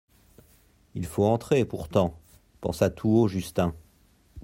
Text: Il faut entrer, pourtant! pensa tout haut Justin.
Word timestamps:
Il 0.95 1.05
faut 1.05 1.25
entrer, 1.25 1.63
pourtant! 1.63 2.19
pensa 2.59 2.89
tout 2.89 3.09
haut 3.09 3.27
Justin. 3.27 3.75